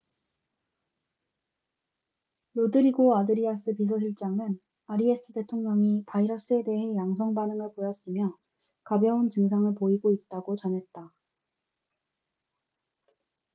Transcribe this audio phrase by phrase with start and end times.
[2.55, 8.35] 로드리고 아드리아스 비서실장은 아리아스 대통령이 바이러스에 대해 양성 반응을 보였으며
[8.83, 11.13] 가벼운 증상을 보이고 있다고 전했다